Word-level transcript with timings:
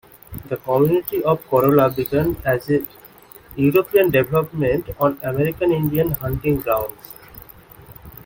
The 0.49 0.57
community 0.57 1.23
of 1.23 1.47
Corolla 1.47 1.91
began 1.91 2.35
as 2.43 2.71
a 2.71 2.83
European 3.55 4.09
development 4.09 4.89
on 4.99 5.19
American 5.21 5.71
Indian 5.71 6.09
hunting 6.13 6.59
grounds. 6.59 7.13